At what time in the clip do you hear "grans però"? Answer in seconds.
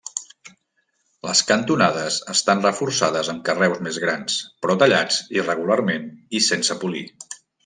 4.07-4.77